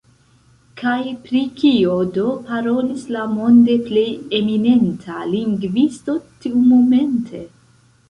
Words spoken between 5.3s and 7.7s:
lingvisto tiumomente?